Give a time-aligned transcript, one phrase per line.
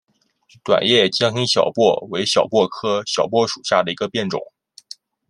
[0.63, 4.41] 短叶江西小檗为小檗科小檗属下的一个变种。